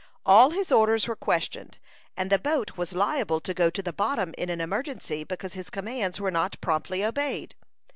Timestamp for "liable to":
2.95-3.53